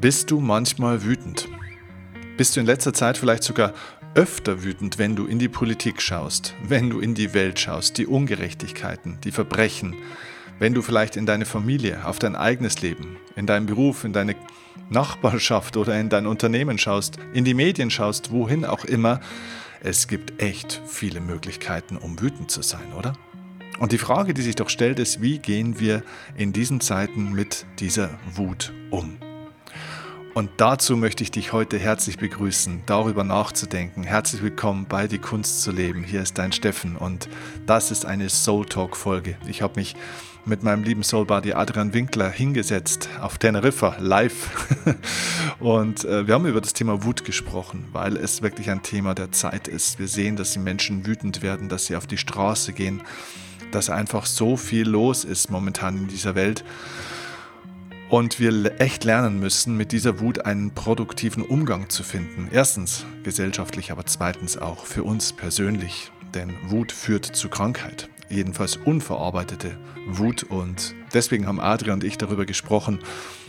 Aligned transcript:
Bist 0.00 0.30
du 0.30 0.40
manchmal 0.40 1.04
wütend? 1.04 1.46
Bist 2.38 2.56
du 2.56 2.60
in 2.60 2.64
letzter 2.64 2.94
Zeit 2.94 3.18
vielleicht 3.18 3.42
sogar 3.42 3.74
öfter 4.14 4.64
wütend, 4.64 4.96
wenn 4.96 5.14
du 5.14 5.26
in 5.26 5.38
die 5.38 5.50
Politik 5.50 6.00
schaust, 6.00 6.54
wenn 6.66 6.88
du 6.88 7.00
in 7.00 7.14
die 7.14 7.34
Welt 7.34 7.60
schaust, 7.60 7.98
die 7.98 8.06
Ungerechtigkeiten, 8.06 9.18
die 9.24 9.30
Verbrechen, 9.30 9.94
wenn 10.58 10.72
du 10.72 10.80
vielleicht 10.80 11.16
in 11.16 11.26
deine 11.26 11.44
Familie, 11.44 12.06
auf 12.06 12.18
dein 12.18 12.34
eigenes 12.34 12.80
Leben, 12.80 13.18
in 13.36 13.44
deinen 13.44 13.66
Beruf, 13.66 14.04
in 14.04 14.14
deine 14.14 14.36
Nachbarschaft 14.88 15.76
oder 15.76 16.00
in 16.00 16.08
dein 16.08 16.26
Unternehmen 16.26 16.78
schaust, 16.78 17.18
in 17.34 17.44
die 17.44 17.52
Medien 17.52 17.90
schaust, 17.90 18.30
wohin 18.30 18.64
auch 18.64 18.86
immer, 18.86 19.20
es 19.82 20.08
gibt 20.08 20.42
echt 20.42 20.80
viele 20.86 21.20
Möglichkeiten, 21.20 21.98
um 21.98 22.18
wütend 22.22 22.50
zu 22.50 22.62
sein, 22.62 22.94
oder? 22.96 23.12
Und 23.78 23.92
die 23.92 23.98
Frage, 23.98 24.32
die 24.32 24.42
sich 24.42 24.54
doch 24.54 24.70
stellt, 24.70 24.98
ist, 24.98 25.20
wie 25.20 25.38
gehen 25.40 25.78
wir 25.78 26.02
in 26.36 26.54
diesen 26.54 26.80
Zeiten 26.80 27.32
mit 27.32 27.66
dieser 27.78 28.18
Wut 28.34 28.72
um? 28.88 29.18
Und 30.32 30.48
dazu 30.58 30.96
möchte 30.96 31.24
ich 31.24 31.32
dich 31.32 31.52
heute 31.52 31.76
herzlich 31.76 32.16
begrüßen, 32.16 32.84
darüber 32.86 33.24
nachzudenken. 33.24 34.04
Herzlich 34.04 34.42
willkommen 34.42 34.86
bei 34.88 35.08
Die 35.08 35.18
Kunst 35.18 35.62
zu 35.62 35.72
leben. 35.72 36.04
Hier 36.04 36.22
ist 36.22 36.38
dein 36.38 36.52
Steffen 36.52 36.96
und 36.96 37.28
das 37.66 37.90
ist 37.90 38.06
eine 38.06 38.28
Soul 38.28 38.64
Talk 38.64 38.96
Folge. 38.96 39.36
Ich 39.48 39.60
habe 39.60 39.80
mich 39.80 39.96
mit 40.44 40.62
meinem 40.62 40.84
lieben 40.84 41.02
Soul 41.02 41.26
Buddy 41.26 41.52
Adrian 41.52 41.92
Winkler 41.94 42.30
hingesetzt 42.30 43.08
auf 43.20 43.38
Teneriffa 43.38 43.96
live 43.98 44.96
und 45.58 46.04
äh, 46.04 46.28
wir 46.28 46.34
haben 46.34 46.46
über 46.46 46.60
das 46.60 46.74
Thema 46.74 47.02
Wut 47.02 47.24
gesprochen, 47.24 47.88
weil 47.92 48.16
es 48.16 48.40
wirklich 48.40 48.70
ein 48.70 48.82
Thema 48.82 49.14
der 49.14 49.32
Zeit 49.32 49.66
ist. 49.66 49.98
Wir 49.98 50.08
sehen, 50.08 50.36
dass 50.36 50.52
die 50.52 50.60
Menschen 50.60 51.06
wütend 51.06 51.42
werden, 51.42 51.68
dass 51.68 51.86
sie 51.86 51.96
auf 51.96 52.06
die 52.06 52.18
Straße 52.18 52.72
gehen, 52.72 53.02
dass 53.72 53.90
einfach 53.90 54.26
so 54.26 54.56
viel 54.56 54.88
los 54.88 55.24
ist 55.24 55.50
momentan 55.50 55.96
in 55.96 56.08
dieser 56.08 56.36
Welt 56.36 56.64
und 58.10 58.40
wir 58.40 58.80
echt 58.80 59.04
lernen 59.04 59.38
müssen, 59.38 59.76
mit 59.76 59.92
dieser 59.92 60.18
Wut 60.18 60.44
einen 60.44 60.72
produktiven 60.74 61.44
Umgang 61.44 61.88
zu 61.88 62.02
finden. 62.02 62.48
Erstens 62.50 63.06
gesellschaftlich, 63.22 63.92
aber 63.92 64.04
zweitens 64.04 64.58
auch 64.58 64.84
für 64.84 65.04
uns 65.04 65.32
persönlich. 65.32 66.10
Denn 66.34 66.56
Wut 66.70 66.90
führt 66.90 67.24
zu 67.24 67.48
Krankheit. 67.48 68.08
Jedenfalls 68.28 68.76
unverarbeitete 68.76 69.78
Wut. 70.08 70.42
Und 70.42 70.94
deswegen 71.14 71.46
haben 71.46 71.60
Adrian 71.60 71.94
und 71.94 72.04
ich 72.04 72.18
darüber 72.18 72.46
gesprochen. 72.46 72.98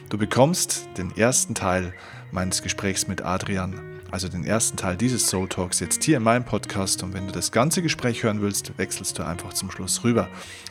Du 0.09 0.17
bekommst 0.17 0.87
den 0.97 1.15
ersten 1.17 1.55
Teil 1.55 1.93
meines 2.31 2.61
Gesprächs 2.61 3.07
mit 3.07 3.23
Adrian 3.23 3.90
also 4.11 4.27
den 4.27 4.43
ersten 4.43 4.77
Teil 4.77 4.97
dieses 4.97 5.27
Soul 5.27 5.47
Talks 5.47 5.79
jetzt 5.79 6.03
hier 6.03 6.17
in 6.17 6.23
meinem 6.23 6.43
Podcast. 6.43 7.01
Und 7.01 7.13
wenn 7.13 7.25
du 7.25 7.31
das 7.31 7.51
ganze 7.51 7.81
Gespräch 7.81 8.23
hören 8.23 8.41
willst, 8.41 8.77
wechselst 8.77 9.17
du 9.17 9.23
einfach 9.23 9.53
zum 9.53 9.71
Schluss 9.71 10.03
rüber 10.03 10.27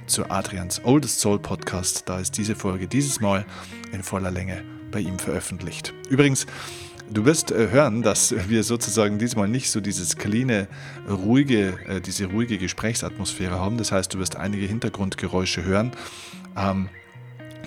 zu 0.06 0.30
Adrians 0.30 0.84
Oldest 0.84 1.20
Soul 1.20 1.38
Podcast. 1.38 2.04
Da 2.06 2.20
ist 2.20 2.36
diese 2.36 2.54
Folge 2.54 2.86
dieses 2.86 3.20
Mal 3.20 3.46
in 3.92 4.02
voller 4.02 4.30
Länge 4.30 4.62
bei 4.90 5.00
ihm 5.00 5.18
veröffentlicht. 5.18 5.94
Übrigens, 6.08 6.46
Du 7.12 7.24
wirst 7.24 7.50
äh, 7.50 7.70
hören, 7.70 8.02
dass 8.02 8.32
wir 8.48 8.62
sozusagen 8.62 9.18
diesmal 9.18 9.48
nicht 9.48 9.72
so 9.72 9.80
dieses 9.80 10.16
cleane, 10.16 10.68
ruhige, 11.08 11.76
äh, 11.88 12.00
diese 12.00 12.26
ruhige 12.26 12.56
Gesprächsatmosphäre 12.56 13.58
haben. 13.58 13.78
Das 13.78 13.90
heißt, 13.90 14.14
du 14.14 14.20
wirst 14.20 14.36
einige 14.36 14.64
Hintergrundgeräusche 14.66 15.64
hören. 15.64 15.90
Ähm, 16.56 16.88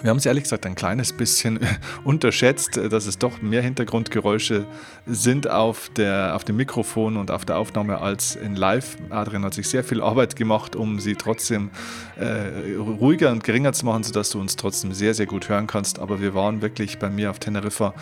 wir 0.01 0.09
haben 0.09 0.17
es 0.17 0.25
ehrlich 0.25 0.43
gesagt 0.43 0.65
ein 0.65 0.75
kleines 0.75 1.13
bisschen 1.13 1.59
unterschätzt, 2.03 2.77
dass 2.77 3.05
es 3.05 3.17
doch 3.17 3.41
mehr 3.41 3.61
Hintergrundgeräusche 3.61 4.65
sind 5.05 5.49
auf, 5.49 5.89
der, 5.89 6.35
auf 6.35 6.43
dem 6.43 6.57
Mikrofon 6.57 7.17
und 7.17 7.31
auf 7.31 7.45
der 7.45 7.57
Aufnahme 7.57 7.99
als 7.99 8.35
in 8.35 8.55
Live. 8.55 8.97
Adrian 9.09 9.43
hat 9.45 9.53
sich 9.53 9.67
sehr 9.67 9.83
viel 9.83 10.01
Arbeit 10.01 10.35
gemacht, 10.35 10.75
um 10.75 10.99
sie 10.99 11.15
trotzdem 11.15 11.69
äh, 12.17 12.75
ruhiger 12.77 13.31
und 13.31 13.43
geringer 13.43 13.73
zu 13.73 13.85
machen, 13.85 14.03
sodass 14.03 14.29
du 14.29 14.39
uns 14.39 14.55
trotzdem 14.55 14.93
sehr, 14.93 15.13
sehr 15.13 15.25
gut 15.25 15.49
hören 15.49 15.67
kannst. 15.67 15.99
Aber 15.99 16.21
wir 16.21 16.33
waren 16.33 16.61
wirklich 16.61 16.99
bei 16.99 17.09
mir 17.09 17.29
auf 17.29 17.39
Teneriffa 17.39 17.93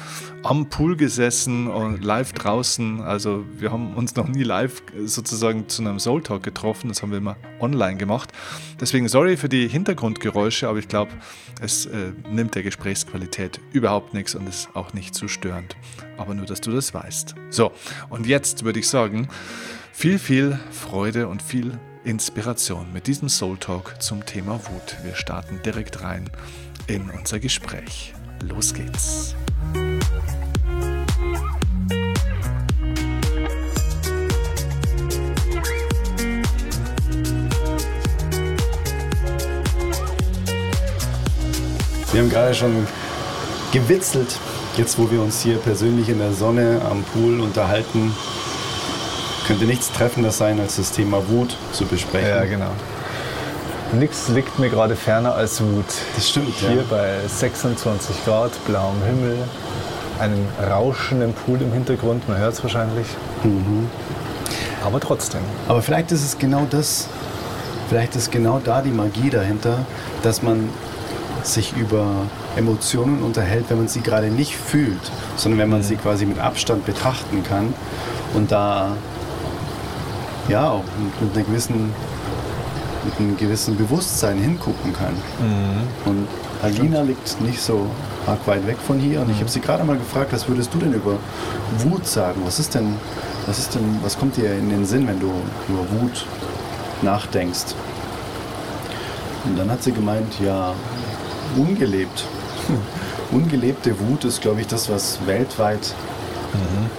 am 0.43 0.69
Pool 0.69 0.95
gesessen 0.95 1.67
und 1.67 2.03
live 2.03 2.33
draußen. 2.33 3.01
Also 3.01 3.45
wir 3.57 3.71
haben 3.71 3.93
uns 3.95 4.15
noch 4.15 4.27
nie 4.27 4.43
live 4.43 4.81
sozusagen 5.05 5.69
zu 5.69 5.81
einem 5.81 5.99
Soul 5.99 6.23
Talk 6.23 6.43
getroffen. 6.43 6.89
Das 6.89 7.01
haben 7.01 7.11
wir 7.11 7.17
immer 7.17 7.37
online 7.59 7.97
gemacht. 7.97 8.31
Deswegen 8.79 9.07
sorry 9.07 9.37
für 9.37 9.49
die 9.49 9.67
Hintergrundgeräusche, 9.67 10.67
aber 10.67 10.79
ich 10.79 10.87
glaube, 10.87 11.11
es 11.61 11.80
äh, 11.85 12.13
nimmt 12.29 12.55
der 12.55 12.63
Gesprächsqualität 12.63 13.59
überhaupt 13.73 14.13
nichts 14.13 14.35
und 14.35 14.47
ist 14.47 14.69
auch 14.75 14.93
nicht 14.93 15.15
zu 15.15 15.27
störend. 15.27 15.75
Aber 16.17 16.33
nur, 16.33 16.45
dass 16.45 16.61
du 16.61 16.71
das 16.71 16.93
weißt. 16.93 17.35
So, 17.49 17.71
und 18.09 18.27
jetzt 18.27 18.63
würde 18.63 18.79
ich 18.79 18.87
sagen, 18.87 19.27
viel, 19.91 20.19
viel 20.19 20.59
Freude 20.71 21.27
und 21.27 21.41
viel 21.41 21.77
Inspiration 22.03 22.91
mit 22.91 23.07
diesem 23.07 23.29
Soul 23.29 23.57
Talk 23.57 24.01
zum 24.01 24.25
Thema 24.25 24.53
Wut. 24.53 24.97
Wir 25.03 25.15
starten 25.15 25.59
direkt 25.63 26.01
rein 26.01 26.29
in 26.87 27.09
unser 27.09 27.39
Gespräch. 27.39 28.13
Los 28.41 28.73
geht's. 28.73 29.35
Wir 42.11 42.19
haben 42.19 42.29
gerade 42.29 42.53
schon 42.53 42.85
gewitzelt, 43.71 44.37
jetzt 44.75 44.99
wo 44.99 45.09
wir 45.09 45.21
uns 45.21 45.41
hier 45.41 45.57
persönlich 45.57 46.09
in 46.09 46.19
der 46.19 46.33
Sonne 46.33 46.81
am 46.89 47.03
Pool 47.03 47.39
unterhalten. 47.39 48.13
Könnte 49.47 49.63
nichts 49.63 49.89
treffender 49.93 50.31
sein, 50.31 50.59
als 50.59 50.75
das 50.75 50.91
Thema 50.91 51.25
Wut 51.29 51.55
zu 51.71 51.85
besprechen. 51.85 52.27
Ja, 52.27 52.43
genau. 52.43 52.71
Nichts 53.93 54.27
liegt 54.27 54.59
mir 54.59 54.69
gerade 54.69 54.97
ferner 54.97 55.35
als 55.35 55.61
Wut. 55.61 55.85
Das 56.15 56.27
stimmt, 56.29 56.53
Hier 56.57 56.75
ja. 56.75 56.83
bei 56.89 57.15
26 57.27 58.25
Grad, 58.25 58.51
blauem 58.65 59.01
Himmel, 59.05 59.37
einem 60.19 60.45
rauschenden 60.69 61.33
Pool 61.33 61.61
im 61.61 61.71
Hintergrund, 61.71 62.27
man 62.27 62.37
hört 62.37 62.55
es 62.55 62.63
wahrscheinlich. 62.63 63.07
Mhm. 63.43 63.89
Aber 64.83 64.99
trotzdem. 64.99 65.41
Aber 65.69 65.81
vielleicht 65.81 66.11
ist 66.11 66.25
es 66.25 66.37
genau 66.37 66.67
das, 66.69 67.07
vielleicht 67.87 68.17
ist 68.17 68.31
genau 68.31 68.59
da 68.61 68.81
die 68.81 68.91
Magie 68.91 69.29
dahinter, 69.29 69.85
dass 70.23 70.41
man 70.41 70.69
sich 71.43 71.75
über 71.75 72.05
Emotionen 72.55 73.23
unterhält, 73.23 73.65
wenn 73.69 73.77
man 73.77 73.87
sie 73.87 74.01
gerade 74.01 74.27
nicht 74.27 74.55
fühlt, 74.55 75.11
sondern 75.35 75.59
wenn 75.59 75.69
man 75.69 75.83
sie 75.83 75.95
quasi 75.95 76.25
mit 76.25 76.39
Abstand 76.39 76.85
betrachten 76.85 77.43
kann 77.43 77.73
und 78.33 78.51
da 78.51 78.95
ja 80.47 80.69
auch 80.69 80.83
mit, 81.19 81.35
einer 81.35 81.45
gewissen 81.45 81.93
mit 83.03 83.19
einem 83.19 83.37
gewissen 83.37 83.75
Bewusstsein 83.77 84.37
hingucken 84.37 84.93
kann. 84.93 85.13
Mhm. 85.39 85.87
Und 86.05 86.27
Alina 86.61 87.01
liegt 87.01 87.41
nicht 87.41 87.59
so 87.59 87.87
arg 88.27 88.45
weit 88.45 88.67
weg 88.67 88.77
von 88.77 88.99
hier 88.99 89.21
und 89.21 89.27
mhm. 89.27 89.33
ich 89.33 89.39
habe 89.39 89.49
sie 89.49 89.59
gerade 89.59 89.83
mal 89.83 89.97
gefragt, 89.97 90.31
was 90.33 90.47
würdest 90.47 90.73
du 90.73 90.77
denn 90.77 90.93
über 90.93 91.17
Wut 91.79 92.05
sagen? 92.05 92.41
Was 92.45 92.59
ist 92.59 92.75
denn, 92.75 92.95
was 93.47 93.57
ist 93.57 93.73
denn, 93.73 93.99
was 94.03 94.17
kommt 94.17 94.37
dir 94.37 94.53
in 94.53 94.69
den 94.69 94.85
Sinn, 94.85 95.07
wenn 95.07 95.19
du 95.19 95.31
über 95.67 95.79
Wut 95.99 96.25
nachdenkst? 97.01 97.75
Und 99.45 99.57
dann 99.57 99.71
hat 99.71 99.81
sie 99.81 99.91
gemeint, 99.91 100.39
ja, 100.39 100.73
ungelebt. 101.57 102.25
Ungelebte 103.31 103.97
Wut 103.99 104.25
ist, 104.25 104.41
glaube 104.41 104.61
ich, 104.61 104.67
das, 104.67 104.89
was 104.89 105.19
weltweit 105.25 105.93
mhm. 106.53 106.89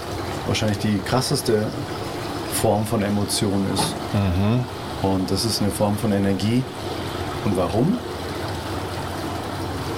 wahrscheinlich 0.46 0.78
die 0.78 0.98
krasseste 1.04 1.66
Form 2.60 2.86
von 2.86 3.02
Emotion 3.02 3.66
ist. 3.74 3.94
Mhm. 4.12 4.64
Und 5.02 5.30
das 5.30 5.44
ist 5.44 5.60
eine 5.60 5.70
Form 5.70 5.96
von 5.96 6.12
Energie. 6.12 6.62
Und 7.44 7.56
warum? 7.56 7.98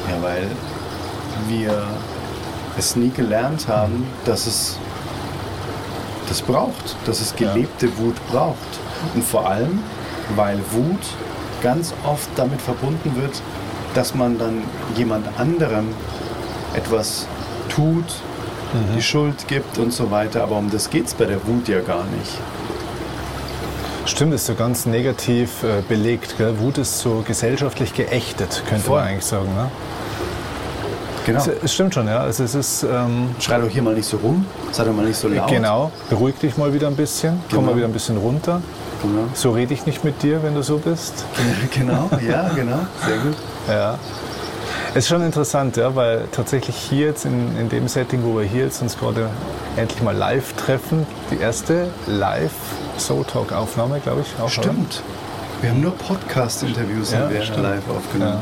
Ja, 0.09 0.23
weil 0.23 0.49
wir 1.49 1.87
es 2.77 2.97
nie 2.97 3.11
gelernt 3.11 3.69
haben, 3.69 4.07
dass 4.25 4.47
es 4.47 4.79
das 6.29 6.41
braucht, 6.43 6.97
dass 7.05 7.21
es 7.21 7.37
gelebte 7.37 7.87
ja. 7.87 7.99
Wut 7.99 8.17
braucht. 8.31 8.57
Und 9.15 9.23
vor 9.23 9.47
allem, 9.47 9.81
weil 10.37 10.59
Wut 10.71 11.01
ganz 11.63 11.95
oft 12.05 12.29
damit 12.37 12.61
verbunden 12.61 13.15
wird, 13.17 13.43
dass 13.95 14.15
man 14.15 14.39
dann 14.39 14.63
jemand 14.97 15.27
anderem 15.39 15.89
etwas 16.75 17.27
tut, 17.69 18.05
mhm. 18.05 18.97
die 18.97 19.03
Schuld 19.03 19.49
gibt 19.49 19.79
und 19.79 19.93
so 19.93 20.11
weiter. 20.11 20.43
Aber 20.43 20.57
um 20.57 20.71
das 20.71 20.91
geht 20.91 21.07
es 21.07 21.15
bei 21.15 21.25
der 21.25 21.47
Wut 21.47 21.69
ja 21.69 21.81
gar 21.81 22.05
nicht. 22.05 22.39
Stimmt, 24.07 24.35
ist 24.35 24.47
so 24.47 24.55
ganz 24.55 24.85
negativ 24.85 25.63
äh, 25.63 25.81
belegt. 25.89 26.37
Gell? 26.37 26.59
Wut 26.59 26.79
ist 26.79 26.99
so 26.99 27.25
gesellschaftlich 27.27 27.95
geächtet, 27.95 28.63
könnte 28.69 28.85
Voll. 28.85 28.99
man 29.01 29.09
eigentlich 29.09 29.25
sagen. 29.25 29.55
Ne? 29.55 29.71
Genau. 31.25 31.39
Es, 31.39 31.49
es, 31.63 31.73
stimmt 31.73 31.95
schon, 31.95 32.07
ja. 32.07 32.21
Also 32.21 32.45
es 32.45 32.55
ist, 32.55 32.83
ähm, 32.83 33.35
Schrei 33.41 33.59
doch 33.59 33.69
hier 33.69 33.83
mal 33.83 33.95
nicht 33.95 34.07
so 34.07 34.19
rum, 34.19 34.45
sei 34.73 34.85
doch 34.85 34.93
mal 34.93 35.07
nicht 35.07 35.17
so 35.17 35.29
laut. 35.29 35.49
Genau, 35.49 35.91
beruhig 36.11 36.35
dich 36.37 36.57
mal 36.57 36.73
wieder 36.75 36.89
ein 36.89 36.97
bisschen, 36.97 37.41
genau. 37.49 37.55
komm 37.55 37.67
mal 37.67 37.77
wieder 37.77 37.87
ein 37.87 37.93
bisschen 37.93 38.19
runter. 38.19 38.61
Genau. 39.03 39.25
So 39.35 39.53
rede 39.53 39.73
ich 39.75 39.87
nicht 39.87 40.05
mit 40.05 40.23
dir, 40.23 40.43
wenn 40.43 40.55
du 40.55 40.63
so 40.63 40.79
bist. 40.79 41.25
Genau, 41.75 42.09
ja, 42.27 42.51
genau, 42.55 42.79
sehr 43.07 43.17
gut. 43.19 43.35
Ja. 43.69 43.99
Es 44.91 44.99
ist 44.99 45.09
schon 45.09 45.23
interessant, 45.23 45.77
ja, 45.77 45.95
weil 45.97 46.29
tatsächlich 46.31 46.77
hier 46.77 47.09
jetzt 47.09 47.25
in, 47.25 47.57
in 47.59 47.69
dem 47.69 47.89
Setting, 47.89 48.23
wo 48.23 48.39
wir 48.39 48.45
hier 48.45 48.65
jetzt 48.65 48.81
uns 48.81 48.97
gerade 48.97 49.29
endlich 49.77 50.01
mal 50.03 50.15
live 50.15 50.53
treffen, 50.53 51.07
die 51.31 51.39
erste 51.39 51.89
live 52.07 52.53
Soul 52.99 53.25
Talk 53.25 53.53
Aufnahme, 53.53 53.99
glaube 54.01 54.23
ich. 54.23 54.41
Auch, 54.41 54.49
Stimmt. 54.49 55.03
Oder? 55.03 55.63
Wir 55.63 55.71
haben 55.71 55.81
nur 55.81 55.97
Podcast-Interviews 55.97 57.13
ja, 57.13 57.29
live 57.29 57.89
aufgenommen. 57.89 58.41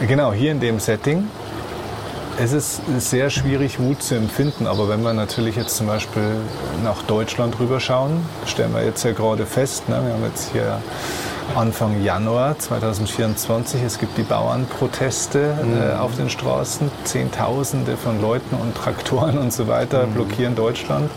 Ja. 0.00 0.06
Genau, 0.06 0.32
hier 0.32 0.52
in 0.52 0.60
dem 0.60 0.80
Setting 0.80 1.28
Es 2.42 2.54
ist 2.54 2.80
sehr 2.96 3.28
schwierig, 3.28 3.78
Wut 3.78 4.02
zu 4.02 4.14
empfinden, 4.14 4.66
aber 4.66 4.88
wenn 4.88 5.02
wir 5.02 5.12
natürlich 5.12 5.56
jetzt 5.56 5.76
zum 5.76 5.88
Beispiel 5.88 6.36
nach 6.82 7.02
Deutschland 7.02 7.60
rüberschauen, 7.60 8.12
stellen 8.46 8.72
wir 8.72 8.82
jetzt 8.82 9.04
ja 9.04 9.12
gerade 9.12 9.44
fest, 9.44 9.90
ne, 9.90 10.00
wir 10.02 10.14
haben 10.14 10.24
jetzt 10.24 10.50
hier 10.50 10.80
Anfang 11.54 12.02
Januar 12.02 12.58
2024, 12.58 13.82
es 13.82 13.98
gibt 13.98 14.16
die 14.16 14.22
Bauernproteste 14.22 15.38
äh, 15.38 15.64
mhm. 15.64 15.82
äh, 15.82 15.92
auf 15.96 16.16
den 16.16 16.30
Straßen, 16.30 16.90
Zehntausende 17.04 17.98
von 17.98 18.22
Leuten 18.22 18.56
und 18.56 18.74
Traktoren 18.74 19.36
und 19.36 19.52
so 19.52 19.68
weiter 19.68 20.06
mhm. 20.06 20.14
blockieren 20.14 20.56
Deutschland. 20.56 21.10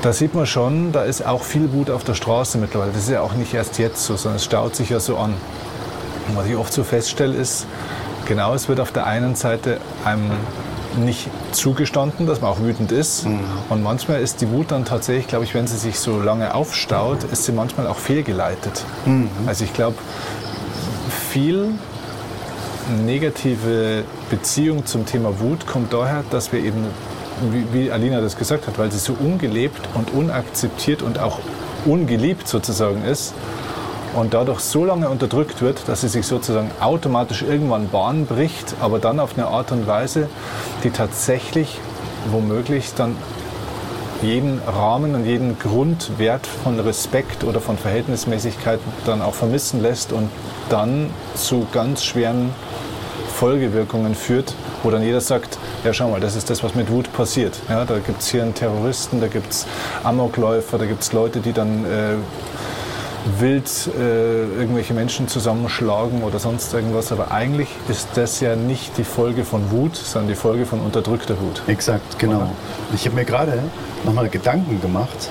Da 0.00 0.14
sieht 0.14 0.34
man 0.34 0.46
schon, 0.46 0.92
da 0.92 1.02
ist 1.02 1.26
auch 1.26 1.42
viel 1.42 1.74
Wut 1.74 1.90
auf 1.90 2.04
der 2.04 2.14
Straße 2.14 2.56
mittlerweile. 2.56 2.92
Das 2.92 3.02
ist 3.02 3.10
ja 3.10 3.20
auch 3.20 3.34
nicht 3.34 3.52
erst 3.52 3.78
jetzt 3.78 4.02
so, 4.02 4.16
sondern 4.16 4.36
es 4.36 4.46
staut 4.46 4.74
sich 4.76 4.88
ja 4.88 4.98
so 4.98 5.18
an. 5.18 5.34
Und 6.28 6.36
was 6.38 6.46
ich 6.46 6.56
oft 6.56 6.72
so 6.72 6.84
feststelle, 6.84 7.36
ist, 7.36 7.66
genau, 8.30 8.54
es 8.54 8.68
wird 8.68 8.78
auf 8.78 8.92
der 8.92 9.08
einen 9.08 9.34
Seite 9.34 9.78
einem 10.04 10.30
nicht 11.04 11.28
zugestanden, 11.50 12.28
dass 12.28 12.40
man 12.40 12.50
auch 12.52 12.60
wütend 12.60 12.92
ist. 12.92 13.26
Mhm. 13.26 13.40
Und 13.70 13.82
manchmal 13.82 14.20
ist 14.20 14.40
die 14.40 14.48
Wut 14.50 14.70
dann 14.70 14.84
tatsächlich, 14.84 15.26
glaube 15.26 15.44
ich, 15.44 15.52
wenn 15.52 15.66
sie 15.66 15.76
sich 15.76 15.98
so 15.98 16.20
lange 16.20 16.54
aufstaut, 16.54 17.24
ist 17.24 17.44
sie 17.44 17.50
manchmal 17.50 17.88
auch 17.88 17.98
fehlgeleitet. 17.98 18.84
Mhm. 19.04 19.28
Also 19.46 19.64
ich 19.64 19.72
glaube, 19.72 19.96
viel 21.32 21.70
negative 23.04 24.04
Beziehung 24.30 24.86
zum 24.86 25.06
Thema 25.06 25.40
Wut 25.40 25.66
kommt 25.66 25.92
daher, 25.92 26.22
dass 26.30 26.52
wir 26.52 26.62
eben, 26.62 26.86
wie, 27.50 27.66
wie 27.72 27.90
Alina 27.90 28.20
das 28.20 28.36
gesagt 28.36 28.68
hat, 28.68 28.78
weil 28.78 28.92
sie 28.92 28.98
so 28.98 29.16
ungelebt 29.18 29.80
und 29.94 30.12
unakzeptiert 30.12 31.02
und 31.02 31.18
auch 31.18 31.40
ungeliebt 31.84 32.46
sozusagen 32.46 33.02
ist, 33.04 33.34
und 34.14 34.34
dadurch 34.34 34.60
so 34.60 34.84
lange 34.84 35.08
unterdrückt 35.08 35.62
wird, 35.62 35.88
dass 35.88 36.00
sie 36.00 36.08
sich 36.08 36.26
sozusagen 36.26 36.70
automatisch 36.80 37.42
irgendwann 37.42 37.88
Bahn 37.88 38.26
bricht, 38.26 38.74
aber 38.80 38.98
dann 38.98 39.20
auf 39.20 39.36
eine 39.36 39.46
Art 39.46 39.72
und 39.72 39.86
Weise, 39.86 40.28
die 40.84 40.90
tatsächlich 40.90 41.78
womöglich 42.30 42.94
dann 42.94 43.16
jeden 44.22 44.60
Rahmen 44.66 45.14
und 45.14 45.24
jeden 45.24 45.58
Grundwert 45.58 46.46
von 46.46 46.78
Respekt 46.78 47.44
oder 47.44 47.60
von 47.60 47.78
Verhältnismäßigkeit 47.78 48.78
dann 49.06 49.22
auch 49.22 49.34
vermissen 49.34 49.80
lässt 49.80 50.12
und 50.12 50.28
dann 50.68 51.10
zu 51.34 51.66
ganz 51.72 52.04
schweren 52.04 52.50
Folgewirkungen 53.34 54.14
führt, 54.14 54.54
wo 54.82 54.90
dann 54.90 55.02
jeder 55.02 55.22
sagt, 55.22 55.56
ja 55.84 55.94
schau 55.94 56.10
mal, 56.10 56.20
das 56.20 56.36
ist 56.36 56.50
das, 56.50 56.62
was 56.62 56.74
mit 56.74 56.90
Wut 56.90 57.10
passiert. 57.14 57.58
Ja, 57.70 57.86
da 57.86 57.98
gibt 57.98 58.20
es 58.20 58.28
hier 58.28 58.42
einen 58.42 58.54
Terroristen, 58.54 59.20
da 59.20 59.28
gibt 59.28 59.50
es 59.50 59.66
Amokläufer, 60.04 60.76
da 60.76 60.84
gibt 60.84 61.00
es 61.02 61.14
Leute, 61.14 61.40
die 61.40 61.54
dann 61.54 61.86
äh, 61.86 62.16
wild 63.38 63.68
äh, 63.98 64.44
irgendwelche 64.58 64.94
Menschen 64.94 65.28
zusammenschlagen 65.28 66.22
oder 66.22 66.38
sonst 66.38 66.72
irgendwas. 66.72 67.12
Aber 67.12 67.30
eigentlich 67.30 67.68
ist 67.88 68.08
das 68.14 68.40
ja 68.40 68.56
nicht 68.56 68.96
die 68.98 69.04
Folge 69.04 69.44
von 69.44 69.70
Wut, 69.70 69.96
sondern 69.96 70.28
die 70.28 70.34
Folge 70.34 70.66
von 70.66 70.80
unterdrückter 70.80 71.38
Wut. 71.40 71.62
Exakt, 71.66 72.18
genau. 72.18 72.36
Oder? 72.36 72.52
Ich 72.94 73.04
habe 73.06 73.16
mir 73.16 73.24
gerade 73.24 73.62
nochmal 74.04 74.28
Gedanken 74.28 74.80
gemacht. 74.80 75.30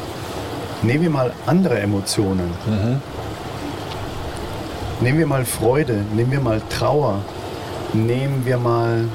Nehmen 0.81 1.03
wir 1.03 1.09
mal 1.09 1.33
andere 1.45 1.79
Emotionen. 1.79 2.51
Mhm. 2.65 3.01
Nehmen 5.01 5.19
wir 5.19 5.27
mal 5.27 5.45
Freude, 5.45 6.03
nehmen 6.13 6.31
wir 6.31 6.41
mal 6.41 6.61
Trauer, 6.69 7.19
nehmen 7.93 8.45
wir 8.45 8.57
mal, 8.57 9.05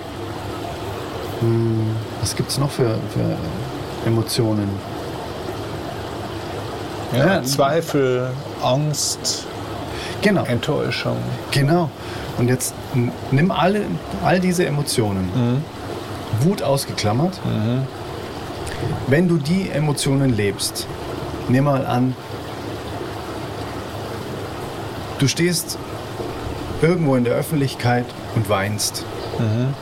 hm, 1.41 1.97
was 2.21 2.35
gibt 2.35 2.49
es 2.49 2.59
noch 2.59 2.71
für, 2.71 2.99
für 3.13 3.37
Emotionen? 4.07 4.69
Ja, 7.17 7.43
Zweifel, 7.43 8.31
Angst, 8.63 9.47
genau. 10.23 10.45
Enttäuschung. 10.45 11.17
Genau. 11.51 11.91
Und 12.39 12.49
jetzt 12.49 12.75
nimm 13.31 13.51
alle, 13.51 13.83
all 14.25 14.41
diese 14.41 14.67
Emotionen, 14.67 15.31
mhm. 15.35 15.63
Wut 16.45 16.63
ausgeklammert. 16.63 17.41
Mhm. 17.45 17.83
Wenn 19.07 19.29
du 19.29 19.37
die 19.37 19.71
Emotionen 19.71 20.37
lebst, 20.37 20.87
nimm 21.49 21.65
mal 21.65 21.87
an, 21.87 22.17
du 25.19 25.29
stehst 25.29 25.79
irgendwo 26.83 27.15
in 27.15 27.25
der 27.25 27.35
Öffentlichkeit 27.35 28.07
und 28.35 28.49
weinst. 28.49 29.05
Mhm. 29.39 29.75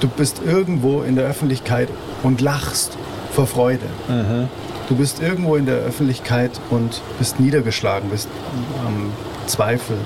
Du 0.00 0.08
bist 0.08 0.40
irgendwo 0.44 1.02
in 1.02 1.16
der 1.16 1.26
Öffentlichkeit 1.26 1.88
und 2.22 2.40
lachst 2.40 2.96
vor 3.32 3.46
Freude. 3.46 3.86
Du 4.90 4.96
bist 4.96 5.22
irgendwo 5.22 5.54
in 5.54 5.66
der 5.66 5.76
Öffentlichkeit 5.76 6.50
und 6.68 7.00
bist 7.20 7.38
niedergeschlagen, 7.38 8.10
bist 8.10 8.28
am 8.84 9.12
Zweifel. 9.46 9.96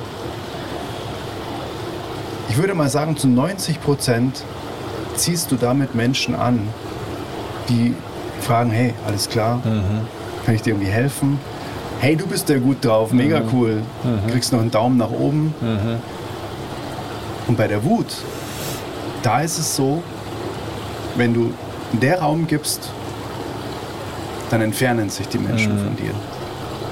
Ich 2.51 2.59
würde 2.59 2.75
mal 2.75 2.91
sagen, 2.91 3.17
zu 3.17 3.27
90 3.27 3.81
Prozent 3.81 4.45
ziehst 5.17 5.51
du 5.51 5.57
damit 5.57 5.95
Menschen 5.95 6.35
an, 6.35 6.69
die 7.71 7.95
fragen, 8.43 8.71
hey, 8.73 8.93
alles 9.07 9.31
klar, 9.31 9.63
mhm. 9.65 10.07
kann 10.45 10.55
ich 10.55 10.61
dir 10.61 10.75
irgendwie 10.75 10.91
helfen? 10.91 11.39
Hey, 12.01 12.15
du 12.15 12.27
bist 12.27 12.51
ja 12.51 12.59
gut 12.59 12.85
drauf, 12.85 13.11
mega 13.11 13.41
mhm. 13.41 13.49
cool, 13.55 13.83
mhm. 14.03 14.31
kriegst 14.31 14.53
noch 14.53 14.61
einen 14.61 14.71
Daumen 14.71 14.99
nach 14.99 15.11
oben. 15.11 15.55
Mhm. 15.63 15.97
Und 17.47 17.57
bei 17.57 17.69
der 17.69 17.85
Wut, 17.85 18.15
da 19.23 19.41
ist 19.41 19.57
es 19.57 19.77
so, 19.77 20.03
wenn 21.17 21.33
du 21.33 21.55
der 22.03 22.21
Raum 22.21 22.47
gibst, 22.47 22.91
dann 24.51 24.61
entfernen 24.61 25.11
sich 25.11 25.29
die 25.29 25.39
Menschen 25.39 25.75
mhm. 25.75 25.85
von 25.85 25.97
dir. 25.97 26.13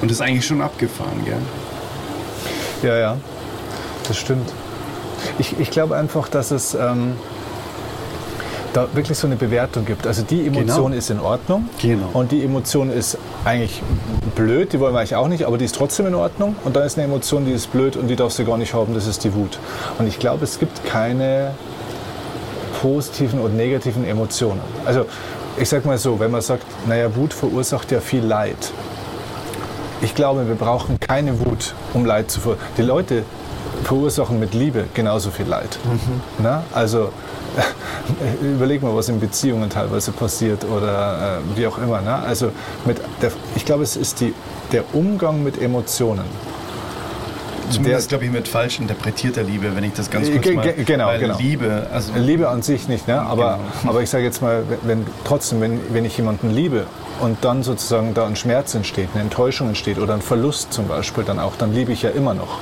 Und 0.01 0.11
das 0.11 0.19
ist 0.19 0.21
eigentlich 0.21 0.47
schon 0.47 0.61
abgefahren, 0.61 1.25
gell? 1.25 1.39
Ja, 2.83 2.99
ja, 2.99 3.17
das 4.09 4.17
stimmt. 4.17 4.53
Ich, 5.39 5.59
ich 5.61 5.71
glaube 5.71 5.97
einfach, 5.97 6.29
dass 6.29 6.51
es 6.51 6.75
ähm, 6.75 7.13
da 8.73 8.89
wirklich 8.95 9.19
so 9.19 9.27
eine 9.27 9.37
Bewertung 9.37 9.85
gibt. 9.85 10.07
Also 10.07 10.23
die 10.23 10.47
Emotion 10.47 10.87
genau. 10.87 10.99
ist 10.99 11.11
in 11.11 11.21
Ordnung 11.21 11.69
genau. 11.81 12.09
und 12.13 12.33
die 12.33 12.43
Emotion 12.43 12.91
ist 12.91 13.19
eigentlich 13.45 13.83
blöd, 14.35 14.73
die 14.73 14.81
wollen 14.81 14.95
wir 14.95 15.01
eigentlich 15.01 15.17
auch 15.17 15.29
nicht, 15.29 15.45
aber 15.45 15.59
die 15.59 15.65
ist 15.65 15.77
trotzdem 15.77 16.07
in 16.07 16.15
Ordnung. 16.15 16.57
Und 16.65 16.77
dann 16.77 16.85
ist 16.85 16.99
eine 16.99 17.07
Emotion, 17.07 17.45
die 17.45 17.53
ist 17.53 17.73
blöd 17.73 17.97
und 17.97 18.09
die 18.09 18.17
darfst 18.17 18.39
du 18.39 18.45
gar 18.45 18.59
nicht 18.59 18.75
haben, 18.75 18.95
das 18.95 19.07
ist 19.07 19.25
die 19.25 19.35
Wut. 19.35 19.59
Und 19.99 20.07
ich 20.07 20.19
glaube, 20.19 20.45
es 20.45 20.59
gibt 20.59 20.85
keine 20.85 21.53
positiven 22.81 23.41
und 23.41 23.57
negativen 23.57 24.05
Emotionen. 24.05 24.61
Also 24.85 25.07
ich 25.57 25.69
sag 25.69 25.85
mal 25.85 25.99
so, 25.99 26.19
wenn 26.19 26.31
man 26.31 26.41
sagt, 26.41 26.65
naja, 26.87 27.15
Wut 27.15 27.35
verursacht 27.35 27.91
ja 27.91 28.01
viel 28.01 28.25
Leid. 28.25 28.73
Ich 30.01 30.15
glaube, 30.15 30.49
wir 30.49 30.55
brauchen 30.55 30.99
keine 30.99 31.39
Wut, 31.41 31.75
um 31.95 32.05
Leid 32.05 32.31
zu 32.31 32.41
verursachen. 32.41 32.69
Die 32.77 32.83
Leute 32.83 33.25
verursachen 33.85 34.41
mit 34.41 34.55
Liebe 34.55 34.87
genauso 34.95 35.31
viel 35.31 35.47
Leid. 35.47 35.79
Mhm. 35.85 36.21
Na? 36.43 36.65
Also 36.73 37.11
überleg 38.43 38.83
mal, 38.83 38.95
was 38.95 39.09
in 39.09 39.21
Beziehungen 39.21 39.69
teilweise 39.71 40.13
passiert 40.13 40.65
oder 40.65 41.39
äh, 41.39 41.57
wie 41.59 41.67
auch 41.67 41.79
immer. 41.79 42.01
Ne? 42.01 42.15
Also 42.15 42.51
mit 42.85 43.01
der, 43.21 43.31
ich 43.55 43.65
glaube, 43.65 43.83
es 43.83 43.97
ist 43.97 44.21
die, 44.21 44.35
der 44.73 44.95
Umgang 44.95 45.43
mit 45.43 45.61
Emotionen 45.61 46.25
Zumindest, 47.73 48.09
glaube 48.09 48.25
ich, 48.25 48.31
mit 48.31 48.49
falsch 48.49 48.81
interpretierter 48.81 49.43
Liebe, 49.43 49.75
wenn 49.75 49.85
ich 49.85 49.93
das 49.95 50.11
ganz 50.11 50.31
kurz 50.31 50.47
mal... 50.47 50.75
Genau, 50.85 51.11
genau. 51.19 51.39
Liebe, 51.39 51.87
also 51.93 52.13
Liebe 52.17 52.49
an 52.49 52.63
sich 52.63 52.89
nicht, 52.89 53.09
ne? 53.09 53.21
aber, 53.21 53.59
genau. 53.81 53.91
aber 53.91 54.03
ich 54.03 54.11
sage 54.11 54.25
jetzt 54.25 54.43
mal, 54.43 54.65
wenn, 54.83 55.07
trotzdem, 55.25 55.61
wenn, 55.61 55.81
wenn 55.93 56.05
ich 56.05 56.17
jemanden 56.17 56.51
liebe 56.51 56.87
und 57.21 57.39
dann 57.43 57.63
sozusagen 57.63 58.15
da 58.15 58.27
ein 58.27 58.37
Schmerz 58.37 58.75
entsteht, 58.75 59.09
eine 59.15 59.23
Enttäuschung 59.23 59.69
entsteht 59.69 59.99
oder 59.99 60.15
ein 60.15 60.23
Verlust 60.23 60.73
zum 60.73 60.89
Beispiel 60.89 61.25
dann 61.25 61.39
auch, 61.39 61.57
dann 61.57 61.75
liebe 61.75 61.93
ich 61.93 62.03
ja 62.03 62.11
immer 62.11 62.35
noch. 62.35 62.59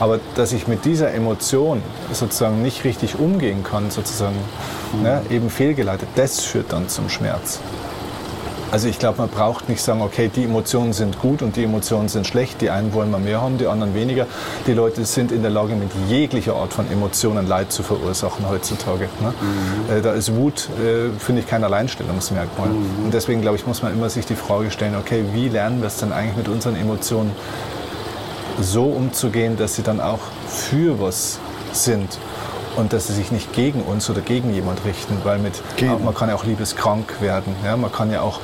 Aber 0.00 0.20
dass 0.36 0.52
ich 0.52 0.68
mit 0.68 0.84
dieser 0.84 1.12
Emotion 1.12 1.82
sozusagen 2.12 2.62
nicht 2.62 2.84
richtig 2.84 3.18
umgehen 3.18 3.64
kann, 3.64 3.90
sozusagen 3.90 4.36
mhm. 4.92 5.02
ne, 5.02 5.22
eben 5.30 5.50
fehlgeleitet, 5.50 6.08
das 6.14 6.40
führt 6.44 6.72
dann 6.72 6.88
zum 6.88 7.08
Schmerz. 7.08 7.60
Also 8.70 8.88
ich 8.88 8.98
glaube, 8.98 9.18
man 9.18 9.30
braucht 9.30 9.68
nicht 9.68 9.82
sagen, 9.82 10.02
okay, 10.02 10.30
die 10.34 10.44
Emotionen 10.44 10.92
sind 10.92 11.18
gut 11.20 11.40
und 11.40 11.56
die 11.56 11.64
Emotionen 11.64 12.08
sind 12.08 12.26
schlecht. 12.26 12.60
Die 12.60 12.70
einen 12.70 12.92
wollen 12.92 13.10
mal 13.10 13.20
mehr 13.20 13.40
haben, 13.40 13.56
die 13.56 13.66
anderen 13.66 13.94
weniger. 13.94 14.26
Die 14.66 14.74
Leute 14.74 15.04
sind 15.06 15.32
in 15.32 15.40
der 15.42 15.50
Lage, 15.50 15.74
mit 15.74 15.90
jeglicher 16.08 16.54
Art 16.54 16.72
von 16.72 16.90
Emotionen 16.90 17.46
Leid 17.46 17.72
zu 17.72 17.82
verursachen 17.82 18.48
heutzutage. 18.48 19.08
Ne? 19.20 19.32
Mhm. 19.40 19.96
Äh, 19.96 20.02
da 20.02 20.12
ist 20.12 20.34
Wut, 20.34 20.68
äh, 20.78 21.18
finde 21.18 21.40
ich, 21.40 21.48
kein 21.48 21.64
Alleinstellungsmerkmal. 21.64 22.68
Mhm. 22.68 23.04
Und 23.06 23.14
deswegen, 23.14 23.40
glaube 23.40 23.56
ich, 23.56 23.66
muss 23.66 23.82
man 23.82 23.92
immer 23.92 24.10
sich 24.10 24.26
die 24.26 24.36
Frage 24.36 24.70
stellen, 24.70 24.96
okay, 24.96 25.24
wie 25.32 25.48
lernen 25.48 25.80
wir 25.80 25.86
es 25.86 25.96
denn 25.96 26.12
eigentlich 26.12 26.36
mit 26.36 26.48
unseren 26.48 26.76
Emotionen 26.76 27.32
so 28.60 28.84
umzugehen, 28.84 29.56
dass 29.56 29.76
sie 29.76 29.82
dann 29.82 30.00
auch 30.00 30.20
für 30.46 31.00
was 31.00 31.38
sind 31.72 32.18
und 32.76 32.92
dass 32.92 33.06
sie 33.06 33.12
sich 33.12 33.32
nicht 33.32 33.52
gegen 33.52 33.82
uns 33.82 34.08
oder 34.10 34.20
gegen 34.20 34.52
jemand 34.52 34.84
richten, 34.84 35.18
weil 35.24 35.38
mit, 35.38 35.62
gegen. 35.76 36.04
man 36.04 36.14
kann 36.14 36.28
ja 36.28 36.34
auch 36.34 36.44
liebeskrank 36.44 37.20
werden. 37.20 37.54
Ja? 37.64 37.76
Man 37.76 37.92
kann 37.92 38.10
ja 38.10 38.22
auch, 38.22 38.40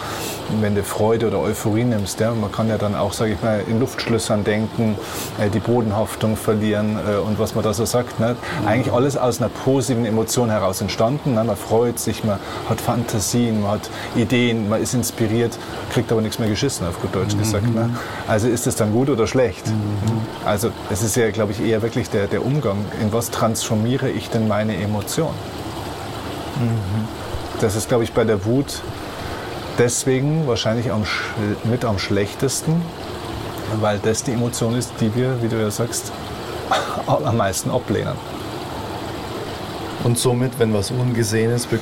wenn 0.61 0.75
du 0.75 0.83
Freude 0.83 1.28
oder 1.28 1.40
Euphorie 1.40 1.85
nimmst, 1.85 2.21
ja? 2.21 2.33
man 2.33 2.50
kann 2.52 2.69
ja 2.69 2.78
dann 2.78 2.95
auch, 2.95 3.12
sage 3.12 3.33
ich 3.33 3.43
mal, 3.43 3.62
in 3.66 3.81
Luftschlössern 3.81 4.45
denken, 4.45 4.97
äh, 5.38 5.50
die 5.50 5.61
Bodenhaftung 5.61 6.37
verlieren 6.37 6.99
äh, 6.99 7.16
und 7.16 7.38
was 7.38 7.54
man 7.54 7.64
da 7.64 7.73
so 7.73 7.85
sagt. 7.85 8.21
Ne? 8.21 8.37
Eigentlich 8.66 8.93
alles 8.93 9.16
aus 9.16 9.40
einer 9.40 9.50
positiven 9.50 10.04
Emotion 10.04 10.50
heraus 10.50 10.81
entstanden. 10.81 11.35
Ne? 11.35 11.45
Man 11.45 11.57
freut 11.57 11.99
sich, 11.99 12.25
man 12.25 12.38
hat 12.69 12.81
Fantasien, 12.81 13.62
man 13.62 13.73
hat 13.73 13.90
Ideen, 14.16 14.69
man 14.69 14.83
ist 14.83 14.95
inspiriert, 14.95 15.59
kriegt 15.93 16.11
aber 16.12 16.21
nichts 16.21 16.38
mehr 16.38 16.49
geschissen, 16.49 16.87
auf 16.87 17.00
gut 17.00 17.14
Deutsch 17.14 17.35
mhm. 17.35 17.38
gesagt. 17.38 17.75
Ne? 17.75 17.90
Also 18.26 18.49
ist 18.49 18.66
es 18.66 18.76
dann 18.76 18.93
gut 18.93 19.09
oder 19.11 19.26
schlecht? 19.26 19.66
Mhm. 19.66 19.75
Also 20.45 20.71
es 20.90 21.02
ist 21.02 21.16
ja, 21.16 21.31
glaube 21.31 21.52
ich, 21.52 21.61
eher 21.61 21.83
wirklich 21.83 22.11
der, 22.11 22.26
der 22.26 22.45
Umgang, 22.45 22.85
in 23.00 23.12
was 23.12 23.31
transformiere 23.31 24.11
ich 24.14 24.30
denn 24.30 24.49
meine 24.49 24.76
Emotion? 24.76 25.35
Mhm. 26.61 27.09
Das 27.61 27.76
ist, 27.76 27.88
glaube 27.88 28.04
ich, 28.04 28.12
bei 28.12 28.25
der 28.25 28.44
Wut 28.44 28.83
deswegen 29.78 30.47
wahrscheinlich 30.47 30.90
am, 30.90 31.04
mit 31.64 31.85
am 31.85 31.99
schlechtesten, 31.99 32.80
weil 33.80 33.99
das 33.99 34.23
die 34.23 34.33
Emotion 34.33 34.76
ist, 34.76 34.92
die 35.00 35.14
wir, 35.14 35.42
wie 35.42 35.49
du 35.49 35.61
ja 35.61 35.71
sagst, 35.71 36.12
am 37.06 37.37
meisten 37.37 37.71
ablehnen. 37.71 38.14
Und 40.04 40.18
somit, 40.18 40.59
wenn 40.59 40.75
was 40.75 40.90
ungesehen 40.90 41.50
ist, 41.50 41.73
wird 41.73 41.80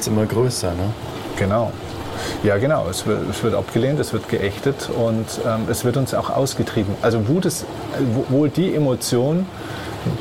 es 0.00 0.06
immer 0.06 0.26
größer, 0.26 0.72
ne? 0.72 0.92
Genau. 1.38 1.72
Ja, 2.42 2.58
genau. 2.58 2.86
Es 2.88 3.06
wird, 3.06 3.28
es 3.30 3.42
wird 3.42 3.54
abgelehnt, 3.54 3.98
es 3.98 4.12
wird 4.12 4.28
geächtet 4.28 4.90
und 4.90 5.26
ähm, 5.46 5.66
es 5.70 5.84
wird 5.84 5.96
uns 5.96 6.12
auch 6.14 6.28
ausgetrieben. 6.28 6.94
Also 7.00 7.26
Wut 7.28 7.46
ist 7.46 7.64
wohl 8.28 8.50
die 8.50 8.74
Emotion, 8.74 9.46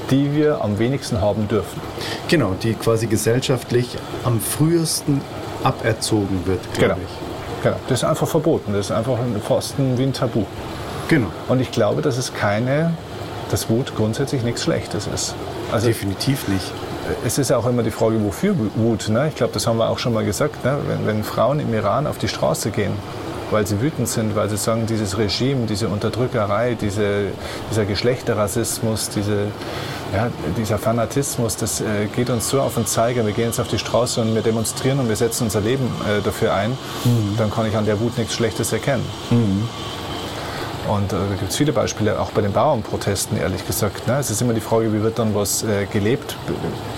die 0.09 0.33
wir 0.33 0.61
am 0.61 0.79
wenigsten 0.79 1.21
haben 1.21 1.47
dürfen. 1.47 1.81
Genau, 2.27 2.53
die 2.61 2.73
quasi 2.73 3.07
gesellschaftlich 3.07 3.97
am 4.23 4.39
frühesten 4.39 5.21
aberzogen 5.63 6.45
wird, 6.45 6.61
glaube 6.73 6.95
genau. 6.95 7.05
ich. 7.05 7.63
Genau, 7.63 7.75
das 7.87 7.99
ist 7.99 8.03
einfach 8.03 8.27
verboten. 8.27 8.73
Das 8.73 8.87
ist 8.87 8.91
einfach 8.91 9.17
fast 9.47 9.75
wie 9.77 10.03
ein 10.03 10.13
Tabu. 10.13 10.45
Genau. 11.07 11.27
Und 11.47 11.59
ich 11.59 11.71
glaube, 11.71 12.01
dass 12.01 12.17
es 12.17 12.33
keine, 12.33 12.93
dass 13.51 13.69
Wut 13.69 13.95
grundsätzlich 13.95 14.43
nichts 14.43 14.63
Schlechtes 14.63 15.07
ist. 15.07 15.35
Also 15.71 15.87
Definitiv 15.87 16.47
nicht 16.47 16.71
es 17.25 17.37
ist 17.37 17.51
auch 17.51 17.65
immer 17.67 17.83
die 17.83 17.91
Frage, 17.91 18.23
wofür 18.23 18.55
Wut. 18.75 19.09
Ne? 19.09 19.27
Ich 19.29 19.35
glaube, 19.35 19.53
das 19.53 19.67
haben 19.67 19.77
wir 19.77 19.89
auch 19.89 19.99
schon 19.99 20.13
mal 20.13 20.25
gesagt. 20.25 20.63
Ne? 20.63 20.77
Wenn, 20.87 21.07
wenn, 21.07 21.23
Frauen 21.23 21.59
im 21.59 21.73
Iran 21.73 22.07
auf 22.07 22.17
die 22.17 22.27
Straße 22.27 22.71
gehen, 22.71 22.93
weil 23.51 23.67
sie 23.67 23.81
wütend 23.81 24.07
sind, 24.07 24.35
weil 24.35 24.49
sie 24.49 24.57
sagen, 24.57 24.85
dieses 24.87 25.17
Regime, 25.17 25.65
diese 25.65 25.87
Unterdrückerei, 25.87 26.75
diese, 26.79 27.27
dieser 27.69 27.85
Geschlechterrassismus, 27.85 29.09
diese, 29.09 29.47
ja, 30.13 30.29
dieser 30.57 30.77
Fanatismus, 30.77 31.57
das 31.57 31.81
äh, 31.81 32.07
geht 32.15 32.29
uns 32.29 32.49
so 32.49 32.61
auf 32.61 32.75
den 32.75 32.85
Zeiger. 32.85 33.25
Wir 33.25 33.33
gehen 33.33 33.47
jetzt 33.47 33.59
auf 33.59 33.67
die 33.67 33.79
Straße 33.79 34.21
und 34.21 34.33
wir 34.33 34.41
demonstrieren 34.41 34.99
und 34.99 35.09
wir 35.09 35.15
setzen 35.15 35.45
unser 35.45 35.61
Leben 35.61 35.85
äh, 35.85 36.21
dafür 36.21 36.53
ein. 36.53 36.71
Mhm. 37.03 37.37
Dann 37.37 37.51
kann 37.51 37.65
ich 37.65 37.75
an 37.75 37.85
der 37.85 37.99
Wut 37.99 38.17
nichts 38.17 38.33
Schlechtes 38.33 38.71
erkennen. 38.71 39.05
Mhm. 39.29 39.67
Und 40.91 41.13
äh, 41.13 41.15
da 41.15 41.35
gibt 41.39 41.51
es 41.51 41.55
viele 41.55 41.71
Beispiele, 41.71 42.19
auch 42.19 42.31
bei 42.31 42.41
den 42.41 42.51
Bauernprotesten, 42.51 43.37
ehrlich 43.37 43.65
gesagt. 43.65 44.07
Ne? 44.07 44.17
Es 44.19 44.29
ist 44.29 44.41
immer 44.41 44.53
die 44.53 44.59
Frage, 44.59 44.91
wie 44.93 45.01
wird 45.01 45.19
dann 45.19 45.33
was 45.33 45.63
äh, 45.63 45.85
gelebt. 45.85 46.35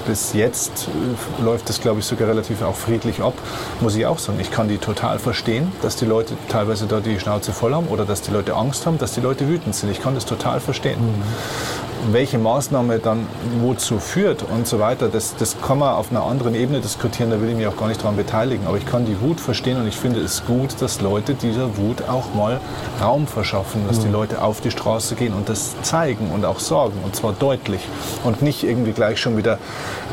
Bis 0.07 0.33
jetzt 0.33 0.87
äh, 0.87 1.43
läuft 1.43 1.69
das, 1.69 1.79
glaube 1.79 1.99
ich, 1.99 2.05
sogar 2.05 2.27
relativ 2.27 2.63
auch 2.63 2.75
friedlich 2.75 3.21
ab, 3.21 3.35
muss 3.81 3.95
ich 3.95 4.07
auch 4.07 4.17
sagen. 4.17 4.39
Ich 4.39 4.49
kann 4.49 4.67
die 4.67 4.79
total 4.79 5.19
verstehen, 5.19 5.71
dass 5.83 5.95
die 5.95 6.05
Leute 6.05 6.33
teilweise 6.49 6.87
da 6.87 7.01
die 7.01 7.19
Schnauze 7.19 7.53
voll 7.53 7.75
haben 7.75 7.85
oder 7.87 8.03
dass 8.03 8.23
die 8.23 8.31
Leute 8.31 8.55
Angst 8.55 8.87
haben, 8.87 8.97
dass 8.97 9.13
die 9.13 9.21
Leute 9.21 9.47
wütend 9.47 9.75
sind. 9.75 9.91
Ich 9.91 10.01
kann 10.01 10.15
das 10.15 10.25
total 10.25 10.59
verstehen. 10.59 10.99
Mhm 10.99 11.92
welche 12.11 12.37
Maßnahme 12.37 12.99
dann 12.99 13.27
wozu 13.61 13.99
führt 13.99 14.43
und 14.43 14.67
so 14.67 14.79
weiter, 14.79 15.07
das, 15.07 15.35
das 15.37 15.55
kann 15.61 15.79
man 15.79 15.95
auf 15.95 16.11
einer 16.11 16.23
anderen 16.23 16.55
Ebene 16.55 16.79
diskutieren, 16.79 17.29
da 17.29 17.41
will 17.41 17.49
ich 17.49 17.55
mich 17.55 17.67
auch 17.67 17.77
gar 17.77 17.87
nicht 17.87 18.01
daran 18.01 18.15
beteiligen. 18.15 18.67
Aber 18.67 18.77
ich 18.77 18.85
kann 18.85 19.05
die 19.05 19.19
Wut 19.21 19.39
verstehen 19.39 19.79
und 19.79 19.87
ich 19.87 19.95
finde 19.95 20.19
es 20.19 20.45
gut, 20.45 20.81
dass 20.81 21.01
Leute 21.01 21.33
dieser 21.33 21.77
Wut 21.77 22.07
auch 22.09 22.33
mal 22.33 22.59
Raum 23.01 23.27
verschaffen, 23.27 23.81
dass 23.87 23.99
die 23.99 24.07
mhm. 24.07 24.13
Leute 24.13 24.41
auf 24.41 24.61
die 24.61 24.71
Straße 24.71 25.15
gehen 25.15 25.33
und 25.33 25.49
das 25.49 25.81
zeigen 25.81 26.31
und 26.31 26.45
auch 26.45 26.59
sorgen 26.59 26.99
und 27.03 27.15
zwar 27.15 27.33
deutlich 27.33 27.81
und 28.23 28.41
nicht 28.41 28.63
irgendwie 28.63 28.91
gleich 28.91 29.19
schon 29.19 29.37
wieder 29.37 29.57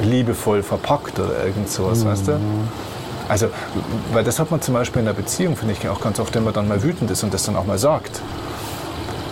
liebevoll 0.03 0.63
verpackt 0.63 1.19
oder 1.19 1.45
irgend 1.45 1.71
sowas, 1.71 2.05
mhm. 2.05 2.09
weißt 2.09 2.29
du? 2.29 2.33
Also, 3.29 3.47
weil 4.13 4.25
das 4.25 4.41
hat 4.41 4.51
man 4.51 4.61
zum 4.61 4.75
Beispiel 4.75 5.01
in 5.01 5.07
der 5.07 5.13
Beziehung, 5.13 5.57
finde 5.57 5.75
ich 5.75 5.89
auch 5.89 6.01
ganz 6.01 6.19
oft, 6.19 6.35
wenn 6.35 6.43
man 6.43 6.53
dann 6.53 6.67
mal 6.67 6.83
wütend 6.83 7.11
ist 7.13 7.23
und 7.23 7.33
das 7.33 7.45
dann 7.45 7.55
auch 7.55 7.65
mal 7.65 7.79
sagt 7.79 8.21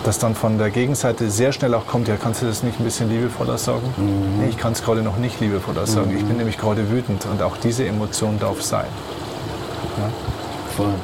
dass 0.09 0.17
dann 0.17 0.33
von 0.33 0.57
der 0.57 0.71
Gegenseite 0.71 1.29
sehr 1.29 1.51
schnell 1.51 1.75
auch 1.75 1.85
kommt, 1.85 2.07
ja, 2.07 2.15
kannst 2.15 2.41
du 2.41 2.47
das 2.47 2.63
nicht 2.63 2.79
ein 2.79 2.83
bisschen 2.83 3.11
liebevoller 3.11 3.59
sagen? 3.59 3.93
Mhm. 3.95 4.39
Nee, 4.41 4.49
ich 4.49 4.57
kann 4.57 4.73
es 4.73 4.83
gerade 4.83 5.03
noch 5.03 5.17
nicht 5.17 5.39
liebevoller 5.39 5.85
sagen. 5.85 6.09
Mhm. 6.09 6.17
Ich 6.17 6.25
bin 6.25 6.37
nämlich 6.37 6.57
gerade 6.57 6.89
wütend 6.89 7.27
und 7.27 7.43
auch 7.43 7.57
diese 7.57 7.85
Emotion 7.85 8.39
darf 8.39 8.59
sein. 8.63 8.87
Ja? 9.99 10.09
Voll. 10.75 10.95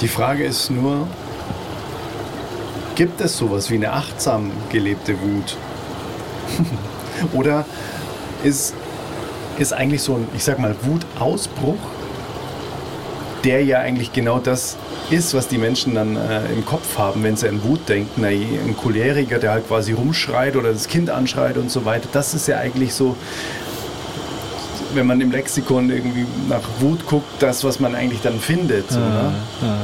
Die 0.00 0.08
Frage 0.08 0.44
ist 0.44 0.70
nur, 0.70 1.06
gibt 2.94 3.20
es 3.20 3.36
sowas 3.36 3.68
wie 3.68 3.74
eine 3.74 3.92
achtsam 3.92 4.50
gelebte 4.70 5.20
Wut? 5.20 5.58
Oder 7.34 7.66
ist, 8.44 8.72
ist 9.58 9.74
eigentlich 9.74 10.00
so 10.00 10.14
ein, 10.14 10.26
ich 10.34 10.42
sag 10.42 10.58
mal, 10.58 10.74
Wutausbruch, 10.80 11.76
der 13.44 13.64
ja 13.64 13.80
eigentlich 13.80 14.12
genau 14.12 14.38
das 14.38 14.76
ist, 15.10 15.34
was 15.34 15.48
die 15.48 15.58
Menschen 15.58 15.94
dann 15.94 16.16
äh, 16.16 16.44
im 16.52 16.64
Kopf 16.64 16.98
haben, 16.98 17.22
wenn 17.22 17.36
sie 17.36 17.48
an 17.48 17.62
Wut 17.64 17.88
denken. 17.88 18.24
ein 18.24 18.76
Choleriker, 18.80 19.38
der 19.38 19.52
halt 19.52 19.68
quasi 19.68 19.92
rumschreit 19.92 20.56
oder 20.56 20.72
das 20.72 20.88
Kind 20.88 21.10
anschreit 21.10 21.56
und 21.56 21.70
so 21.70 21.84
weiter, 21.84 22.08
das 22.12 22.34
ist 22.34 22.48
ja 22.48 22.58
eigentlich 22.58 22.94
so, 22.94 23.16
wenn 24.94 25.06
man 25.06 25.20
im 25.20 25.32
Lexikon 25.32 25.90
irgendwie 25.90 26.26
nach 26.48 26.62
Wut 26.80 27.06
guckt, 27.06 27.26
das, 27.40 27.64
was 27.64 27.80
man 27.80 27.94
eigentlich 27.94 28.20
dann 28.20 28.38
findet. 28.38 28.90
So, 28.90 29.00
ne? 29.00 29.32
ja. 29.62 29.76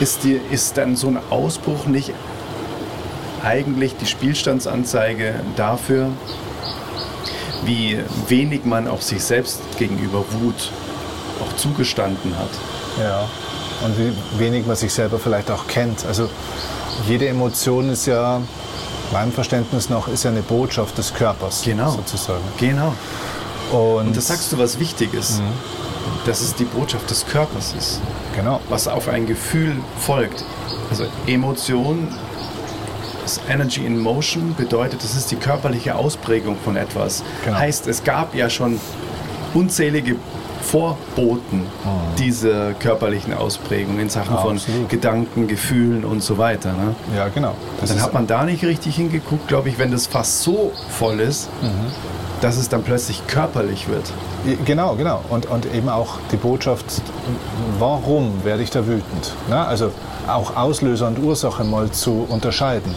ist, 0.00 0.24
die, 0.24 0.40
ist 0.50 0.76
dann 0.78 0.96
so 0.96 1.08
ein 1.08 1.18
Ausbruch 1.30 1.86
nicht 1.86 2.12
eigentlich 3.42 3.96
die 3.96 4.06
Spielstandsanzeige 4.06 5.34
dafür, 5.56 6.08
wie 7.64 7.98
wenig 8.28 8.64
man 8.64 8.88
auch 8.88 9.00
sich 9.00 9.22
selbst 9.22 9.60
gegenüber 9.78 10.24
Wut 10.40 10.70
auch 11.42 11.56
zugestanden 11.56 12.36
hat? 12.38 12.50
Ja. 13.00 13.28
Und 13.84 13.98
wie 13.98 14.12
wenig 14.38 14.66
man 14.66 14.76
sich 14.76 14.92
selber 14.92 15.18
vielleicht 15.18 15.50
auch 15.50 15.66
kennt. 15.66 16.04
Also 16.06 16.28
jede 17.08 17.28
Emotion 17.28 17.88
ist 17.90 18.06
ja, 18.06 18.40
meinem 19.12 19.32
Verständnis 19.32 19.90
noch, 19.90 20.08
ist 20.08 20.24
ja 20.24 20.30
eine 20.30 20.42
Botschaft 20.42 20.96
des 20.98 21.12
Körpers 21.12 21.62
genau. 21.64 21.90
sozusagen. 21.90 22.44
Genau. 22.58 22.94
Und, 23.72 24.08
Und 24.08 24.16
das 24.16 24.28
sagst 24.28 24.52
du 24.52 24.58
was 24.58 24.78
Wichtiges, 24.78 25.38
mhm. 25.38 25.44
dass 26.26 26.40
es 26.40 26.54
die 26.54 26.64
Botschaft 26.64 27.10
des 27.10 27.26
Körpers 27.26 27.74
ist. 27.76 28.00
Genau. 28.36 28.60
Was 28.68 28.86
auf 28.86 29.08
ein 29.08 29.26
Gefühl 29.26 29.76
folgt. 29.98 30.44
Also 30.90 31.04
Emotion 31.26 32.08
ist 33.24 33.40
Energy 33.48 33.86
in 33.86 33.98
Motion 33.98 34.54
bedeutet, 34.54 35.02
das 35.02 35.16
ist 35.16 35.30
die 35.30 35.36
körperliche 35.36 35.94
Ausprägung 35.94 36.56
von 36.64 36.76
etwas. 36.76 37.22
Genau. 37.44 37.58
Heißt, 37.58 37.86
es 37.86 38.04
gab 38.04 38.34
ja 38.34 38.50
schon 38.50 38.80
unzählige 39.54 40.16
Vorboten 40.62 41.60
mhm. 41.60 42.16
dieser 42.18 42.72
körperlichen 42.74 43.34
Ausprägung 43.34 43.98
in 43.98 44.08
Sachen 44.08 44.34
ja, 44.34 44.40
von 44.40 44.60
Gedanken, 44.88 45.48
Gefühlen 45.48 46.04
und 46.04 46.22
so 46.22 46.38
weiter. 46.38 46.72
Ne? 46.72 46.94
Ja, 47.16 47.28
genau. 47.28 47.54
Dann 47.86 48.00
hat 48.00 48.14
man 48.14 48.26
da 48.26 48.44
nicht 48.44 48.64
richtig 48.64 48.96
hingeguckt, 48.96 49.48
glaube 49.48 49.68
ich, 49.68 49.78
wenn 49.78 49.90
das 49.90 50.06
Fass 50.06 50.42
so 50.42 50.72
voll 50.88 51.20
ist, 51.20 51.50
mhm. 51.62 51.68
dass 52.40 52.56
es 52.56 52.68
dann 52.68 52.82
plötzlich 52.82 53.26
körperlich 53.26 53.88
wird. 53.88 54.12
Genau, 54.64 54.94
genau. 54.94 55.20
Und, 55.28 55.46
und 55.46 55.72
eben 55.74 55.88
auch 55.88 56.18
die 56.30 56.36
Botschaft, 56.36 57.02
warum 57.78 58.44
werde 58.44 58.62
ich 58.62 58.70
da 58.70 58.86
wütend? 58.86 59.34
Ne? 59.48 59.64
Also 59.64 59.90
auch 60.26 60.56
Auslöser 60.56 61.08
und 61.08 61.18
Ursache 61.18 61.64
mal 61.64 61.90
zu 61.90 62.26
unterscheiden. 62.28 62.94